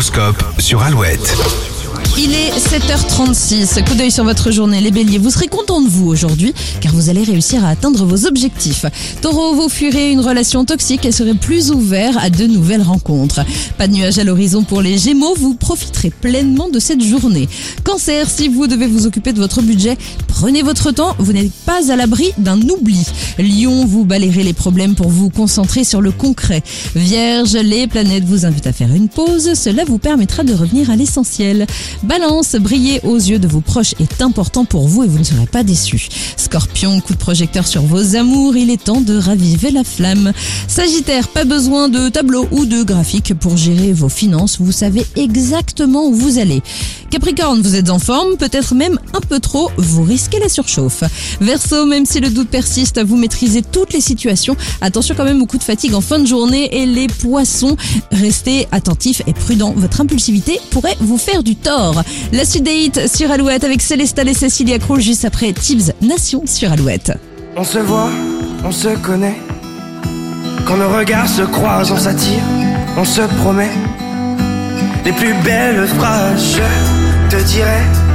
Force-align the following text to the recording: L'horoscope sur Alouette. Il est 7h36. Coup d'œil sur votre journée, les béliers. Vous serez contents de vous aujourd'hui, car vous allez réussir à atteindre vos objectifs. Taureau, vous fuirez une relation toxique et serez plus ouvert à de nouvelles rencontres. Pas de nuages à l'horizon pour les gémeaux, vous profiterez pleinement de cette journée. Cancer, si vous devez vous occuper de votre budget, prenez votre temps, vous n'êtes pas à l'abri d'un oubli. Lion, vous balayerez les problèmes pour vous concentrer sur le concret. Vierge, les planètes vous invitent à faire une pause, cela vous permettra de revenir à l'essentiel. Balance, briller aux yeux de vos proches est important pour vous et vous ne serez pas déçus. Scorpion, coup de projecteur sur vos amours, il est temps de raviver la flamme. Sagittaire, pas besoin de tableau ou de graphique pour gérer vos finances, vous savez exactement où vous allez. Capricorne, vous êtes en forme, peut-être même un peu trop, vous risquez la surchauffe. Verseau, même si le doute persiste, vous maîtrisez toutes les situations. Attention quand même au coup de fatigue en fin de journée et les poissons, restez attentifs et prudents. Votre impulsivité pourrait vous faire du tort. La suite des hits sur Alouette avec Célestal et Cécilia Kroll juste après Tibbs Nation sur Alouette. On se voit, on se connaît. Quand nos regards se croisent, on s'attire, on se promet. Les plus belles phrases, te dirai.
L'horoscope 0.00 0.42
sur 0.58 0.80
Alouette. 0.82 1.69
Il 2.22 2.34
est 2.34 2.50
7h36. 2.50 3.82
Coup 3.82 3.94
d'œil 3.94 4.10
sur 4.10 4.24
votre 4.24 4.50
journée, 4.50 4.82
les 4.82 4.90
béliers. 4.90 5.16
Vous 5.16 5.30
serez 5.30 5.46
contents 5.48 5.80
de 5.80 5.88
vous 5.88 6.06
aujourd'hui, 6.06 6.52
car 6.82 6.92
vous 6.92 7.08
allez 7.08 7.22
réussir 7.22 7.64
à 7.64 7.70
atteindre 7.70 8.04
vos 8.04 8.26
objectifs. 8.26 8.84
Taureau, 9.22 9.54
vous 9.54 9.70
fuirez 9.70 10.12
une 10.12 10.20
relation 10.20 10.66
toxique 10.66 11.06
et 11.06 11.12
serez 11.12 11.32
plus 11.32 11.70
ouvert 11.70 12.22
à 12.22 12.28
de 12.28 12.44
nouvelles 12.44 12.82
rencontres. 12.82 13.40
Pas 13.78 13.88
de 13.88 13.94
nuages 13.94 14.18
à 14.18 14.24
l'horizon 14.24 14.64
pour 14.64 14.82
les 14.82 14.98
gémeaux, 14.98 15.34
vous 15.34 15.54
profiterez 15.54 16.10
pleinement 16.10 16.68
de 16.68 16.78
cette 16.78 17.02
journée. 17.02 17.48
Cancer, 17.84 18.28
si 18.28 18.48
vous 18.48 18.66
devez 18.66 18.86
vous 18.86 19.06
occuper 19.06 19.32
de 19.32 19.38
votre 19.40 19.62
budget, 19.62 19.96
prenez 20.28 20.60
votre 20.60 20.90
temps, 20.90 21.14
vous 21.18 21.32
n'êtes 21.32 21.52
pas 21.64 21.90
à 21.90 21.96
l'abri 21.96 22.32
d'un 22.36 22.60
oubli. 22.60 23.02
Lion, 23.38 23.86
vous 23.86 24.04
balayerez 24.04 24.42
les 24.42 24.52
problèmes 24.52 24.94
pour 24.94 25.08
vous 25.08 25.30
concentrer 25.30 25.84
sur 25.84 26.02
le 26.02 26.10
concret. 26.10 26.62
Vierge, 26.94 27.54
les 27.54 27.86
planètes 27.86 28.24
vous 28.24 28.44
invitent 28.44 28.66
à 28.66 28.74
faire 28.74 28.94
une 28.94 29.08
pause, 29.08 29.54
cela 29.54 29.86
vous 29.86 29.96
permettra 29.96 30.44
de 30.44 30.52
revenir 30.52 30.90
à 30.90 30.96
l'essentiel. 30.96 31.66
Balance, 32.10 32.56
briller 32.56 33.00
aux 33.04 33.18
yeux 33.18 33.38
de 33.38 33.46
vos 33.46 33.60
proches 33.60 33.94
est 34.00 34.20
important 34.20 34.64
pour 34.64 34.88
vous 34.88 35.04
et 35.04 35.06
vous 35.06 35.20
ne 35.20 35.24
serez 35.24 35.46
pas 35.46 35.62
déçus. 35.62 36.08
Scorpion, 36.36 37.00
coup 37.00 37.12
de 37.12 37.18
projecteur 37.18 37.68
sur 37.68 37.82
vos 37.82 38.16
amours, 38.16 38.56
il 38.56 38.70
est 38.70 38.82
temps 38.82 39.00
de 39.00 39.16
raviver 39.16 39.70
la 39.70 39.84
flamme. 39.84 40.32
Sagittaire, 40.66 41.28
pas 41.28 41.44
besoin 41.44 41.88
de 41.88 42.08
tableau 42.08 42.48
ou 42.50 42.66
de 42.66 42.82
graphique 42.82 43.34
pour 43.34 43.56
gérer 43.56 43.92
vos 43.92 44.08
finances, 44.08 44.58
vous 44.60 44.72
savez 44.72 45.06
exactement 45.14 46.08
où 46.08 46.12
vous 46.12 46.40
allez. 46.40 46.62
Capricorne, 47.10 47.60
vous 47.60 47.74
êtes 47.74 47.90
en 47.90 47.98
forme, 47.98 48.36
peut-être 48.36 48.74
même 48.74 48.98
un 49.14 49.20
peu 49.20 49.40
trop, 49.40 49.70
vous 49.76 50.04
risquez 50.04 50.38
la 50.38 50.48
surchauffe. 50.48 51.02
Verseau, 51.40 51.84
même 51.84 52.06
si 52.06 52.20
le 52.20 52.30
doute 52.30 52.48
persiste, 52.48 53.04
vous 53.04 53.16
maîtrisez 53.16 53.62
toutes 53.62 53.92
les 53.92 54.00
situations. 54.00 54.56
Attention 54.80 55.14
quand 55.16 55.24
même 55.24 55.42
au 55.42 55.46
coup 55.46 55.58
de 55.58 55.64
fatigue 55.64 55.94
en 55.94 56.00
fin 56.00 56.20
de 56.20 56.26
journée 56.26 56.80
et 56.80 56.86
les 56.86 57.08
poissons, 57.08 57.76
restez 58.12 58.68
attentifs 58.70 59.22
et 59.26 59.32
prudents. 59.32 59.74
Votre 59.76 60.00
impulsivité 60.00 60.60
pourrait 60.70 60.96
vous 61.00 61.18
faire 61.18 61.42
du 61.42 61.56
tort. 61.56 62.02
La 62.32 62.44
suite 62.44 62.62
des 62.62 62.74
hits 62.74 63.08
sur 63.12 63.30
Alouette 63.30 63.64
avec 63.64 63.82
Célestal 63.82 64.28
et 64.28 64.34
Cécilia 64.34 64.78
Kroll 64.78 65.00
juste 65.00 65.24
après 65.24 65.52
Tibbs 65.52 65.92
Nation 66.00 66.44
sur 66.46 66.70
Alouette. 66.70 67.12
On 67.56 67.64
se 67.64 67.78
voit, 67.78 68.10
on 68.64 68.70
se 68.70 68.88
connaît. 69.02 69.36
Quand 70.64 70.76
nos 70.76 70.88
regards 70.88 71.28
se 71.28 71.42
croisent, 71.42 71.92
on 71.92 71.98
s'attire, 71.98 72.42
on 72.96 73.04
se 73.04 73.22
promet. 73.40 73.70
Les 75.04 75.12
plus 75.12 75.34
belles 75.42 75.88
phrases, 75.88 76.60
te 77.30 77.44
dirai. 77.44 78.09